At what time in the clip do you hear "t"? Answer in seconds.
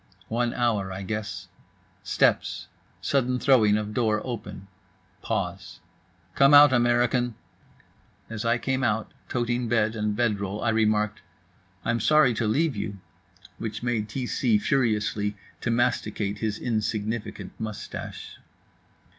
14.09-14.25